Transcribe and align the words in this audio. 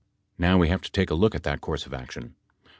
Now 0.39 0.57
we 0.57 0.69
have 0.69 0.81
to 0.81 0.91
take 0.91 1.11
a 1.11 1.13
look 1.13 1.35
at 1.35 1.43
that 1.43 1.61
course 1.61 1.85
of 1.85 1.93
action. 1.93 2.33